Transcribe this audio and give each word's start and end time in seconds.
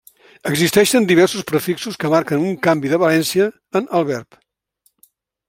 Existeixen 0.51 1.03
diversos 1.11 1.45
prefixos 1.51 1.99
que 2.05 2.11
marquen 2.15 2.47
un 2.53 2.57
canvi 2.69 2.91
de 2.95 3.01
valència 3.05 3.49
en 3.83 3.87
el 4.01 4.09
verb. 4.11 4.43